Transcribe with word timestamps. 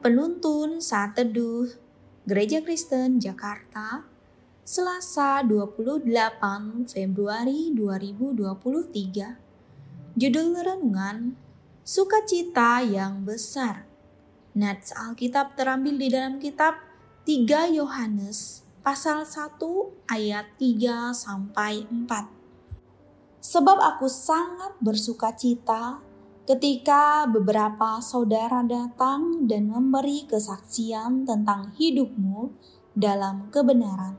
Penuntun 0.00 0.80
Saat 0.80 1.20
Teduh 1.20 1.76
Gereja 2.24 2.64
Kristen 2.64 3.20
Jakarta 3.20 4.08
Selasa 4.64 5.44
28 5.44 6.08
Februari 6.88 7.68
2023 7.76 10.16
Judul 10.16 10.56
Renungan 10.56 11.36
Sukacita 11.84 12.80
yang 12.80 13.28
Besar. 13.28 13.84
Nats 14.56 14.96
Alkitab 14.96 15.60
terambil 15.60 16.00
di 16.00 16.08
dalam 16.08 16.40
kitab 16.40 16.80
3 17.28 17.76
Yohanes 17.76 18.64
pasal 18.80 19.28
1 19.28 19.60
ayat 20.08 20.48
3 20.56 21.12
sampai 21.12 21.84
4 21.84 23.44
Sebab 23.44 23.76
aku 23.76 24.08
sangat 24.08 24.80
bersuka 24.80 25.36
cita 25.36 26.00
ketika 26.50 27.30
beberapa 27.30 28.02
saudara 28.02 28.66
datang 28.66 29.46
dan 29.46 29.70
memberi 29.70 30.26
kesaksian 30.26 31.22
tentang 31.22 31.70
hidupmu 31.78 32.50
dalam 32.90 33.54
kebenaran. 33.54 34.18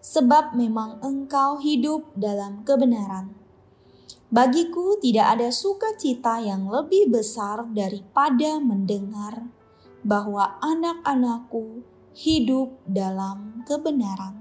Sebab 0.00 0.56
memang 0.56 0.96
engkau 1.04 1.60
hidup 1.60 2.08
dalam 2.16 2.64
kebenaran. 2.64 3.36
Bagiku 4.32 4.96
tidak 4.96 5.36
ada 5.36 5.52
sukacita 5.52 6.40
yang 6.40 6.72
lebih 6.72 7.12
besar 7.12 7.68
daripada 7.68 8.56
mendengar 8.56 9.44
bahwa 10.08 10.56
anak-anakku 10.64 11.84
hidup 12.16 12.80
dalam 12.88 13.60
kebenaran. 13.68 14.40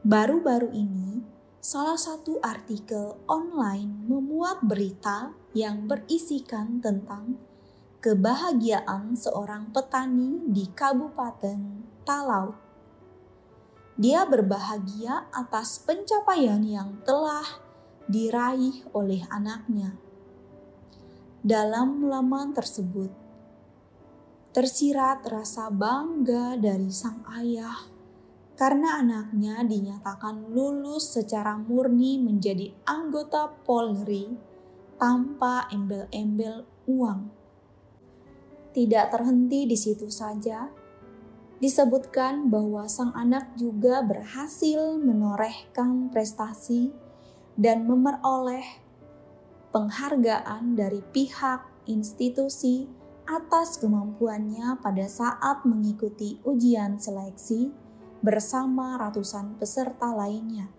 Baru-baru 0.00 0.72
ini, 0.72 1.21
salah 1.62 1.94
satu 1.94 2.42
artikel 2.42 3.22
online 3.30 4.02
memuat 4.10 4.66
berita 4.66 5.30
yang 5.54 5.86
berisikan 5.86 6.82
tentang 6.82 7.38
kebahagiaan 8.02 9.14
seorang 9.14 9.70
petani 9.70 10.42
di 10.50 10.66
Kabupaten 10.66 11.86
Talaut. 12.02 12.58
Dia 13.94 14.26
berbahagia 14.26 15.30
atas 15.30 15.78
pencapaian 15.86 16.66
yang 16.66 16.98
telah 17.06 17.46
diraih 18.10 18.82
oleh 18.90 19.22
anaknya. 19.30 19.94
Dalam 21.46 22.10
laman 22.10 22.58
tersebut, 22.58 23.14
tersirat 24.50 25.22
rasa 25.30 25.70
bangga 25.70 26.58
dari 26.58 26.90
sang 26.90 27.22
ayah 27.38 27.91
karena 28.56 29.00
anaknya 29.00 29.64
dinyatakan 29.64 30.52
lulus 30.52 31.16
secara 31.16 31.56
murni 31.56 32.20
menjadi 32.20 32.72
anggota 32.84 33.48
Polri 33.64 34.28
tanpa 35.00 35.66
embel-embel 35.72 36.68
uang. 36.86 37.32
Tidak 38.72 39.06
terhenti 39.12 39.68
di 39.68 39.76
situ 39.76 40.08
saja, 40.08 40.68
disebutkan 41.60 42.48
bahwa 42.48 42.88
sang 42.88 43.12
anak 43.12 43.54
juga 43.56 44.00
berhasil 44.04 44.96
menorehkan 45.00 46.08
prestasi 46.08 46.92
dan 47.56 47.84
memperoleh 47.84 48.64
penghargaan 49.72 50.76
dari 50.76 51.00
pihak 51.12 51.64
institusi 51.88 52.88
atas 53.26 53.78
kemampuannya 53.78 54.76
pada 54.82 55.06
saat 55.06 55.62
mengikuti 55.62 56.42
ujian 56.42 56.98
seleksi 56.98 57.70
bersama 58.22 58.96
ratusan 58.96 59.58
peserta 59.58 60.14
lainnya 60.14 60.70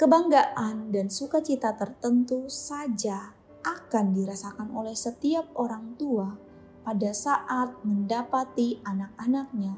kebanggaan 0.00 0.88
dan 0.88 1.12
sukacita 1.12 1.76
tertentu 1.76 2.48
saja 2.48 3.36
akan 3.60 4.16
dirasakan 4.16 4.72
oleh 4.72 4.96
setiap 4.96 5.52
orang 5.60 5.92
tua 6.00 6.40
pada 6.80 7.12
saat 7.12 7.76
mendapati 7.84 8.80
anak-anaknya 8.80 9.76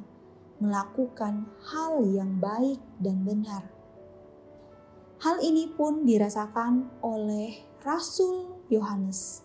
melakukan 0.62 1.50
hal 1.75 2.06
yang 2.06 2.38
baik 2.38 2.78
dan 3.02 3.26
benar. 3.26 3.66
Hal 5.19 5.42
ini 5.42 5.66
pun 5.75 6.06
dirasakan 6.06 7.02
oleh 7.02 7.66
Rasul 7.82 8.62
Yohanes. 8.70 9.42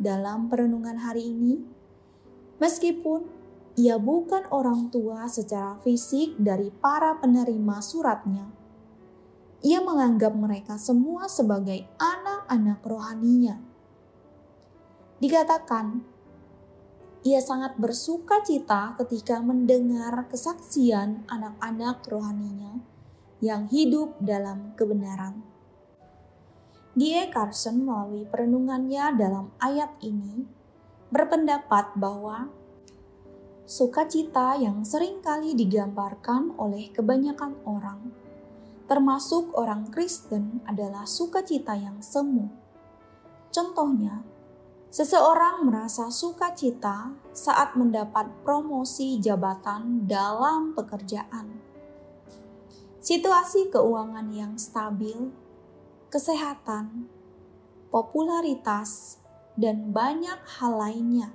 Dalam 0.00 0.48
perenungan 0.48 0.96
hari 0.96 1.36
ini, 1.36 1.60
meskipun 2.56 3.28
ia 3.76 4.00
bukan 4.00 4.48
orang 4.48 4.88
tua 4.88 5.28
secara 5.28 5.76
fisik 5.84 6.40
dari 6.40 6.72
para 6.72 7.20
penerima 7.20 7.84
suratnya, 7.84 8.48
ia 9.60 9.84
menganggap 9.84 10.32
mereka 10.32 10.80
semua 10.80 11.28
sebagai 11.28 11.84
anak-anak 12.00 12.80
rohaninya. 12.80 13.60
Dikatakan, 15.20 16.00
ia 17.26 17.40
sangat 17.44 17.76
bersuka 17.76 18.40
cita 18.40 18.96
ketika 18.96 19.44
mendengar 19.44 20.24
kesaksian 20.32 21.28
anak-anak 21.28 22.00
rohaninya 22.08 22.80
yang 23.44 23.68
hidup 23.68 24.16
dalam 24.22 24.72
kebenaran. 24.78 25.44
D.A. 26.96 27.28
Carson 27.28 27.84
melalui 27.84 28.24
perenungannya 28.24 29.20
dalam 29.20 29.52
ayat 29.60 30.00
ini 30.00 30.48
berpendapat 31.12 31.92
bahwa 31.92 32.48
sukacita 33.66 34.56
yang 34.56 34.86
sering 34.86 35.20
kali 35.20 35.52
digambarkan 35.58 36.54
oleh 36.56 36.88
kebanyakan 36.94 37.58
orang 37.66 38.26
termasuk 38.86 39.50
orang 39.58 39.90
Kristen, 39.90 40.62
adalah 40.62 41.04
sukacita 41.04 41.74
yang 41.74 41.98
semu. 41.98 42.46
Contohnya, 43.50 44.22
seseorang 44.94 45.66
merasa 45.66 46.06
sukacita 46.08 47.10
saat 47.34 47.74
mendapat 47.74 48.30
promosi 48.46 49.18
jabatan 49.18 50.06
dalam 50.06 50.72
pekerjaan. 50.78 51.58
Situasi 53.02 53.70
keuangan 53.70 54.30
yang 54.34 54.54
stabil, 54.58 55.30
kesehatan, 56.10 57.10
popularitas, 57.90 59.18
dan 59.58 59.90
banyak 59.90 60.38
hal 60.58 60.72
lainnya. 60.78 61.30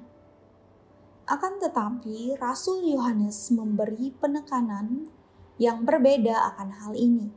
Akan 1.31 1.64
tetapi, 1.64 2.36
Rasul 2.36 2.92
Yohanes 2.92 3.56
memberi 3.56 4.12
penekanan 4.12 5.08
yang 5.56 5.88
berbeda 5.88 6.52
akan 6.52 6.69
hal 6.84 6.92
ini 6.92 7.31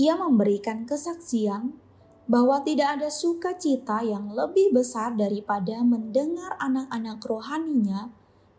ia 0.00 0.16
memberikan 0.16 0.88
kesaksian 0.88 1.76
bahwa 2.24 2.64
tidak 2.64 2.96
ada 2.96 3.12
sukacita 3.12 4.00
yang 4.00 4.32
lebih 4.32 4.72
besar 4.72 5.12
daripada 5.12 5.84
mendengar 5.84 6.56
anak-anak 6.56 7.20
rohaninya 7.20 8.08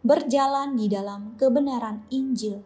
berjalan 0.06 0.78
di 0.78 0.86
dalam 0.92 1.34
kebenaran 1.40 2.06
Injil. 2.14 2.62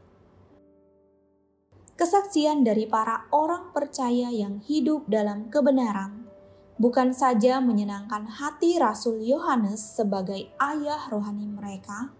Kesaksian 1.95 2.61
dari 2.61 2.85
para 2.85 3.25
orang 3.31 3.72
percaya 3.72 4.29
yang 4.29 4.59
hidup 4.67 5.07
dalam 5.07 5.50
kebenaran 5.50 6.26
bukan 6.77 7.13
saja 7.13 7.61
menyenangkan 7.61 8.29
hati 8.29 8.77
Rasul 8.77 9.21
Yohanes 9.21 9.81
sebagai 9.81 10.49
ayah 10.61 11.09
rohani 11.09 11.45
mereka, 11.45 12.13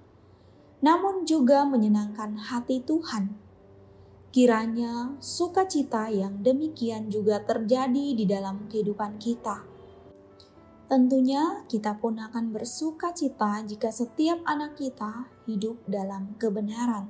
namun 0.82 1.26
juga 1.26 1.66
menyenangkan 1.66 2.38
hati 2.38 2.82
Tuhan 2.82 3.48
Kiranya 4.38 5.18
sukacita 5.18 6.14
yang 6.14 6.46
demikian 6.46 7.10
juga 7.10 7.42
terjadi 7.42 8.14
di 8.14 8.22
dalam 8.30 8.70
kehidupan 8.70 9.18
kita. 9.18 9.66
Tentunya 10.86 11.66
kita 11.66 11.98
pun 11.98 12.22
akan 12.22 12.54
bersuka 12.54 13.18
cita 13.18 13.66
jika 13.66 13.90
setiap 13.90 14.38
anak 14.46 14.78
kita 14.78 15.26
hidup 15.50 15.82
dalam 15.90 16.38
kebenaran. 16.38 17.10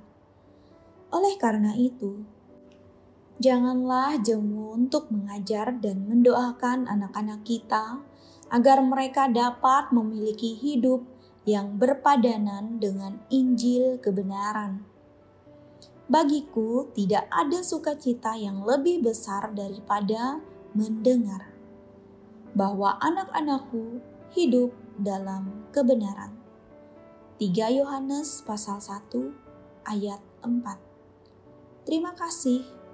Oleh 1.11 1.35
karena 1.35 1.75
itu, 1.75 2.23
janganlah 3.37 4.17
jemu 4.17 4.73
untuk 4.73 5.09
mengajar 5.13 5.77
dan 5.77 6.09
mendoakan 6.09 6.89
anak-anak 6.89 7.45
kita 7.45 8.01
agar 8.49 8.81
mereka 8.81 9.29
dapat 9.29 9.93
memiliki 9.93 10.57
hidup 10.57 11.05
yang 11.47 11.79
berpadanan 11.79 12.81
dengan 12.81 13.23
Injil 13.31 14.01
kebenaran. 14.03 14.83
Bagiku, 16.07 16.87
tidak 16.95 17.27
ada 17.27 17.59
sukacita 17.63 18.35
yang 18.39 18.63
lebih 18.63 19.03
besar 19.03 19.51
daripada 19.51 20.39
mendengar 20.71 21.51
bahwa 22.55 22.95
anak-anakku 23.03 23.99
hidup 24.31 24.71
dalam 24.95 25.67
kebenaran. 25.75 26.31
3 27.37 27.79
Yohanes 27.79 28.41
pasal 28.47 28.79
1 28.81 29.35
ayat 29.85 30.23
4. 30.41 31.85
Terima 31.85 32.11
kasih 32.15 32.76